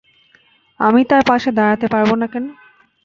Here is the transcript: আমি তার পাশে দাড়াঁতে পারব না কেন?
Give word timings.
আমি 0.79 1.01
তার 1.09 1.23
পাশে 1.27 1.49
দাড়াঁতে 1.51 1.87
পারব 1.93 2.09
না 2.15 2.27
কেন? 2.33 2.45